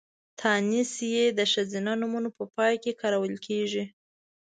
تانيث 0.39 0.91
ۍ 1.11 1.15
د 1.37 1.39
ښځينه 1.51 1.91
نومونو 2.01 2.29
په 2.37 2.43
پای 2.55 2.73
کې 2.83 2.91
کارول 3.01 3.35
کېږي. 3.45 3.83